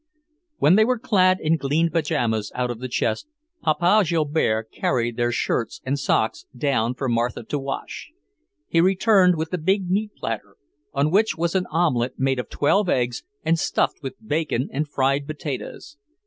[0.57, 3.27] When they were clad in clean pyjamas out of the chest,
[3.61, 8.09] Papa Joubert carried their shirts and socks down for Martha to wash.
[8.67, 10.55] He returned with the big meat platter,
[10.91, 15.27] on which was an omelette made of twelve eggs and stuffed with bacon and fried
[15.27, 15.97] potatoes.